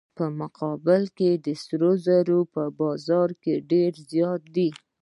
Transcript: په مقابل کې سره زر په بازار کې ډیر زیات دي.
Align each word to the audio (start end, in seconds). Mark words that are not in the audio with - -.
په 0.17 0.25
مقابل 0.41 1.03
کې 1.17 1.29
سره 1.65 1.89
زر 2.05 2.27
په 2.53 2.63
بازار 2.79 3.29
کې 3.41 3.53
ډیر 3.71 3.91
زیات 4.11 4.41
دي. 4.55 4.69